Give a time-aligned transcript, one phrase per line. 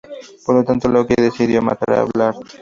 [0.47, 2.43] Por lo tanto, Loki decidió matar a Baldr.